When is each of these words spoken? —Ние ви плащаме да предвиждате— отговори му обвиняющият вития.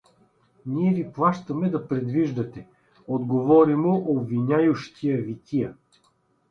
—Ние 0.65 0.93
ви 0.93 1.11
плащаме 1.11 1.69
да 1.69 1.87
предвиждате— 1.87 2.67
отговори 3.07 3.75
му 3.75 4.17
обвиняющият 4.19 5.25
вития. 5.25 5.75